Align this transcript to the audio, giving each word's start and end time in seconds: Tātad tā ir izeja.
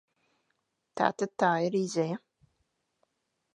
Tātad 1.01 1.33
tā 1.45 1.51
ir 1.67 1.79
izeja. 1.83 2.19